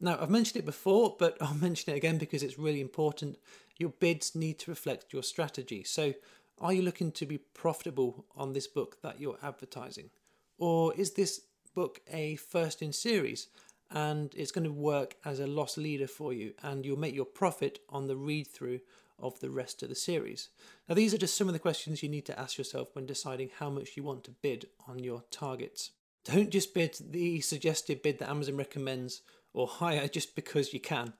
Now, 0.00 0.18
I've 0.18 0.30
mentioned 0.30 0.62
it 0.62 0.66
before, 0.66 1.14
but 1.18 1.36
I'll 1.40 1.54
mention 1.54 1.92
it 1.92 1.96
again 1.96 2.18
because 2.18 2.42
it's 2.42 2.58
really 2.58 2.80
important. 2.80 3.38
Your 3.78 3.90
bids 3.90 4.34
need 4.34 4.58
to 4.60 4.70
reflect 4.70 5.12
your 5.12 5.22
strategy. 5.22 5.84
So, 5.84 6.14
are 6.60 6.72
you 6.72 6.82
looking 6.82 7.12
to 7.12 7.26
be 7.26 7.38
profitable 7.38 8.26
on 8.36 8.52
this 8.52 8.66
book 8.66 9.00
that 9.02 9.20
you're 9.20 9.38
advertising? 9.42 10.10
Or 10.58 10.94
is 10.94 11.12
this 11.12 11.40
book 11.74 12.00
a 12.12 12.36
first 12.36 12.82
in 12.82 12.92
series 12.92 13.48
and 13.90 14.32
it's 14.36 14.52
going 14.52 14.64
to 14.64 14.72
work 14.72 15.16
as 15.24 15.40
a 15.40 15.46
loss 15.46 15.76
leader 15.76 16.06
for 16.06 16.32
you 16.32 16.52
and 16.62 16.84
you'll 16.84 16.98
make 16.98 17.14
your 17.14 17.24
profit 17.24 17.80
on 17.88 18.06
the 18.06 18.16
read 18.16 18.46
through 18.46 18.80
of 19.18 19.38
the 19.40 19.50
rest 19.50 19.82
of 19.82 19.88
the 19.88 19.94
series. 19.94 20.48
Now, 20.88 20.94
these 20.94 21.12
are 21.12 21.18
just 21.18 21.36
some 21.36 21.46
of 21.46 21.52
the 21.52 21.58
questions 21.58 22.02
you 22.02 22.08
need 22.08 22.26
to 22.26 22.38
ask 22.38 22.56
yourself 22.56 22.88
when 22.94 23.06
deciding 23.06 23.50
how 23.58 23.70
much 23.70 23.96
you 23.96 24.02
want 24.02 24.24
to 24.24 24.30
bid 24.30 24.66
on 24.88 24.98
your 25.00 25.24
targets. 25.30 25.90
Don't 26.24 26.50
just 26.50 26.74
bid 26.74 26.96
the 27.10 27.40
suggested 27.40 28.02
bid 28.02 28.18
that 28.18 28.30
Amazon 28.30 28.56
recommends 28.56 29.22
or 29.52 29.66
higher 29.66 30.08
just 30.08 30.34
because 30.34 30.72
you 30.72 30.80
can. 30.80 31.12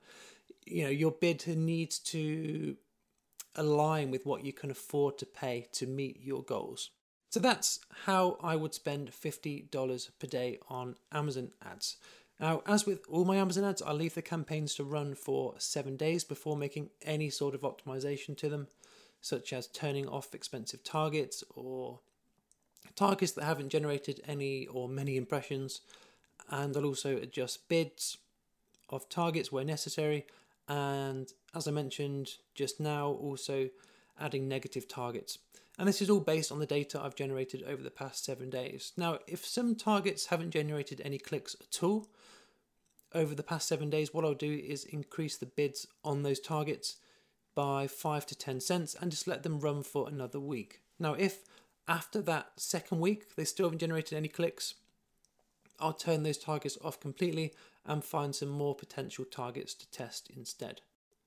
You 0.65 0.83
know, 0.83 0.89
your 0.89 1.11
bid 1.11 1.45
needs 1.47 1.99
to 1.99 2.75
align 3.55 4.11
with 4.11 4.25
what 4.25 4.45
you 4.45 4.53
can 4.53 4.71
afford 4.71 5.17
to 5.17 5.25
pay 5.25 5.67
to 5.73 5.85
meet 5.85 6.19
your 6.21 6.43
goals. 6.43 6.91
So 7.29 7.39
that's 7.39 7.79
how 8.05 8.37
I 8.41 8.55
would 8.55 8.73
spend 8.73 9.11
$50 9.11 10.09
per 10.19 10.27
day 10.27 10.59
on 10.69 10.95
Amazon 11.11 11.51
ads. 11.65 11.97
Now, 12.41 12.61
as 12.65 12.85
with 12.85 13.05
all 13.07 13.23
my 13.23 13.37
Amazon 13.37 13.63
ads, 13.63 13.81
I 13.81 13.93
leave 13.93 14.15
the 14.15 14.21
campaigns 14.21 14.75
to 14.75 14.83
run 14.83 15.15
for 15.15 15.53
seven 15.57 15.95
days 15.95 16.23
before 16.23 16.57
making 16.57 16.89
any 17.03 17.29
sort 17.29 17.53
of 17.53 17.61
optimization 17.61 18.35
to 18.37 18.49
them, 18.49 18.67
such 19.21 19.53
as 19.53 19.67
turning 19.67 20.09
off 20.09 20.33
expensive 20.33 20.83
targets 20.83 21.43
or 21.55 21.99
targets 22.95 23.31
that 23.33 23.43
haven't 23.43 23.69
generated 23.69 24.21
any 24.27 24.65
or 24.67 24.89
many 24.89 25.17
impressions. 25.17 25.81
And 26.49 26.75
I'll 26.75 26.85
also 26.85 27.15
adjust 27.15 27.69
bids 27.69 28.17
of 28.89 29.07
targets 29.07 29.51
where 29.51 29.63
necessary. 29.63 30.25
And 30.71 31.29
as 31.53 31.67
I 31.67 31.71
mentioned 31.71 32.35
just 32.55 32.79
now, 32.79 33.09
also 33.09 33.67
adding 34.17 34.47
negative 34.47 34.87
targets. 34.87 35.37
And 35.77 35.85
this 35.85 36.01
is 36.01 36.09
all 36.09 36.21
based 36.21 36.49
on 36.49 36.59
the 36.59 36.65
data 36.65 37.01
I've 37.01 37.15
generated 37.15 37.61
over 37.67 37.83
the 37.83 37.91
past 37.91 38.23
seven 38.23 38.49
days. 38.49 38.93
Now, 38.95 39.19
if 39.27 39.45
some 39.45 39.75
targets 39.75 40.27
haven't 40.27 40.51
generated 40.51 41.01
any 41.03 41.17
clicks 41.17 41.57
at 41.59 41.83
all 41.83 42.07
over 43.13 43.35
the 43.35 43.43
past 43.43 43.67
seven 43.67 43.89
days, 43.89 44.13
what 44.13 44.23
I'll 44.23 44.33
do 44.33 44.61
is 44.65 44.85
increase 44.85 45.35
the 45.35 45.45
bids 45.45 45.87
on 46.05 46.23
those 46.23 46.39
targets 46.39 46.95
by 47.53 47.85
five 47.85 48.25
to 48.27 48.35
10 48.35 48.61
cents 48.61 48.95
and 49.01 49.11
just 49.11 49.27
let 49.27 49.43
them 49.43 49.59
run 49.59 49.83
for 49.83 50.07
another 50.07 50.39
week. 50.39 50.79
Now, 50.97 51.15
if 51.15 51.39
after 51.85 52.21
that 52.21 52.51
second 52.55 53.01
week 53.01 53.35
they 53.35 53.43
still 53.43 53.65
haven't 53.65 53.79
generated 53.79 54.17
any 54.17 54.29
clicks, 54.29 54.75
I'll 55.81 55.91
turn 55.91 56.23
those 56.23 56.37
targets 56.37 56.77
off 56.81 57.01
completely 57.01 57.53
and 57.85 58.03
find 58.03 58.35
some 58.35 58.49
more 58.49 58.75
potential 58.75 59.25
targets 59.25 59.73
to 59.73 59.89
test 59.89 60.29
instead. 60.35 60.81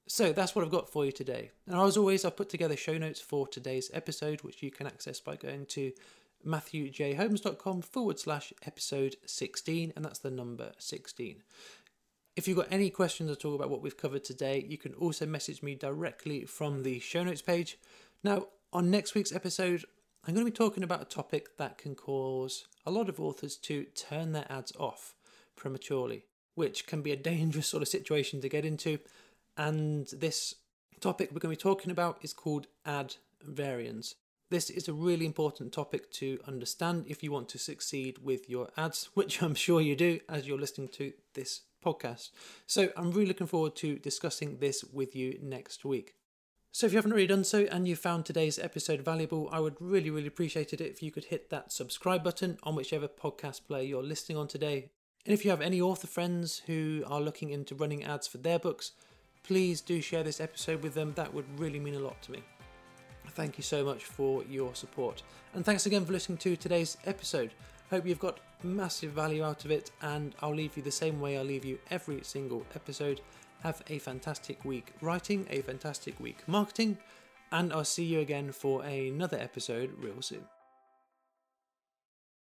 So 0.07 0.33
that's 0.33 0.55
what 0.55 0.65
I've 0.65 0.71
got 0.71 0.91
for 0.91 1.07
you 1.07 1.13
today. 1.13 1.51
And 1.67 1.81
as 1.81 1.97
always, 1.97 2.25
I've 2.25 2.37
put 2.37 2.51
together 2.51 2.77
show 2.77 2.99
notes 2.99 3.21
for 3.21 3.47
today's 3.47 3.91
episode, 3.95 4.43
which 4.43 4.63
you 4.63 4.71
can 4.71 4.87
access 4.87 5.19
by 5.19 5.37
going 5.37 5.67
to 5.67 5.93
matthewjholmes.com 6.47 7.83
forward 7.83 8.19
slash 8.19 8.53
episode 8.67 9.17
16, 9.25 9.93
and 9.97 10.05
that's 10.05 10.19
the 10.19 10.31
number 10.31 10.73
16. 10.79 11.43
If 12.37 12.49
you've 12.49 12.57
got 12.57 12.69
any 12.71 12.91
questions 12.91 13.31
at 13.31 13.45
all 13.45 13.55
about 13.55 13.71
what 13.71 13.81
we've 13.81 13.97
covered 13.97 14.25
today, 14.25 14.65
you 14.69 14.77
can 14.77 14.93
also 14.95 15.25
message 15.25 15.63
me 15.63 15.75
directly 15.75 16.45
from 16.45 16.83
the 16.83 16.99
show 16.99 17.25
notes 17.25 17.43
page. 17.43 17.79
Now, 18.23 18.49
on 18.73 18.91
next 18.91 19.15
week's 19.15 19.33
episode, 19.33 19.85
I'm 20.27 20.35
going 20.35 20.45
to 20.45 20.51
be 20.51 20.57
talking 20.57 20.83
about 20.83 21.03
a 21.03 21.07
topic 21.07 21.57
that 21.59 21.79
can 21.79 21.95
cause 21.95 22.67
a 22.85 22.91
lot 22.91 23.09
of 23.09 23.21
authors 23.21 23.57
to 23.59 23.85
turn 23.95 24.33
their 24.33 24.47
ads 24.51 24.73
off 24.79 25.15
prematurely, 25.55 26.25
which 26.55 26.87
can 26.87 27.03
be 27.03 27.13
a 27.13 27.17
dangerous 27.17 27.67
sort 27.67 27.83
of 27.83 27.89
situation 27.89 28.41
to 28.41 28.49
get 28.49 28.65
into 28.65 28.99
and 29.57 30.09
this 30.09 30.57
topic 31.01 31.31
we're 31.31 31.41
going 31.41 31.55
to 31.55 31.59
be 31.59 31.71
talking 31.71 31.91
about 31.91 32.19
is 32.23 32.33
called 32.33 32.67
ad 32.85 33.17
variance. 33.43 34.15
This 34.51 34.71
is 34.71 34.89
a 34.89 34.93
really 34.93 35.27
important 35.27 35.73
topic 35.73 36.11
to 36.13 36.39
understand 36.47 37.05
if 37.09 37.23
you 37.23 37.33
want 37.33 37.49
to 37.51 37.59
succeed 37.59 38.19
with 38.19 38.49
your 38.49 38.71
ads, 38.77 39.11
which 39.15 39.43
I'm 39.43 39.55
sure 39.55 39.81
you 39.81 39.97
do 39.97 40.21
as 40.29 40.47
you're 40.47 40.59
listening 40.59 40.89
to 40.89 41.13
this 41.35 41.63
podcast. 41.85 42.31
So 42.67 42.91
I'm 42.97 43.11
really 43.11 43.27
looking 43.27 43.47
forward 43.47 43.77
to 43.77 43.99
discussing 43.99 44.59
this 44.59 44.85
with 44.85 45.15
you 45.15 45.39
next 45.43 45.85
week. 45.85 46.15
So 46.73 46.87
if 46.87 46.93
you 46.93 46.99
haven't 46.99 47.13
already 47.13 47.29
done 47.29 47.45
so 47.45 47.67
and 47.71 47.87
you 47.87 47.95
found 47.95 48.27
today's 48.27 48.59
episode 48.59 49.03
valuable, 49.03 49.49
I 49.53 49.61
would 49.61 49.77
really, 49.79 50.11
really 50.11 50.27
appreciate 50.27 50.73
it 50.73 50.81
if 50.81 51.03
you 51.03 51.13
could 51.13 51.27
hit 51.27 51.51
that 51.51 51.71
subscribe 51.71 52.25
button 52.25 52.59
on 52.65 52.75
whichever 52.75 53.07
podcast 53.07 53.67
player 53.67 53.85
you're 53.85 54.03
listening 54.03 54.39
on 54.39 54.49
today. 54.49 54.91
And 55.25 55.33
if 55.33 55.45
you 55.45 55.51
have 55.51 55.61
any 55.61 55.81
author 55.81 56.07
friends 56.07 56.63
who 56.67 57.03
are 57.07 57.21
looking 57.21 57.51
into 57.51 57.75
running 57.75 58.05
ads 58.05 58.27
for 58.27 58.39
their 58.39 58.59
books, 58.59 58.93
please 59.43 59.81
do 59.81 60.01
share 60.01 60.23
this 60.23 60.41
episode 60.41 60.83
with 60.83 60.95
them. 60.95 61.13
That 61.15 61.33
would 61.33 61.47
really 61.59 61.79
mean 61.79 61.95
a 61.95 62.01
lot 62.01 62.21
to 62.23 62.33
me. 62.33 62.43
Thank 63.31 63.57
you 63.57 63.65
so 63.65 63.85
much 63.85 64.05
for 64.05 64.45
your 64.45 64.75
support. 64.75 65.23
And 65.55 65.65
thanks 65.65 65.87
again 65.87 66.05
for 66.05 66.13
listening 66.13 66.39
to 66.39 66.57
today's 66.57 66.97
episode. 67.07 67.53
Hope 67.91 68.07
you've 68.07 68.19
got 68.19 68.41
massive 68.63 69.13
value 69.13 69.45
out 69.45 69.65
of 69.65 69.71
it, 69.71 69.91
and 70.03 70.35
I'll 70.41 70.55
leave 70.55 70.77
you 70.77 70.83
the 70.83 70.91
same 70.91 71.21
way 71.21 71.39
I 71.39 71.43
leave 71.43 71.65
you 71.65 71.79
every 71.91 72.21
single 72.23 72.65
episode. 72.75 73.21
Have 73.63 73.83
a 73.89 73.99
fantastic 73.99 74.65
week 74.65 74.93
writing, 75.01 75.47
a 75.51 75.63
fantastic 75.63 76.19
week 76.21 76.39
marketing, 76.47 76.99
and 77.51 77.73
I'll 77.73 77.85
see 77.85 78.05
you 78.05 78.21
again 78.21 78.53
for 78.53 78.83
another 78.83 79.39
episode 79.39 79.93
real 79.99 80.21
soon. 80.23 80.45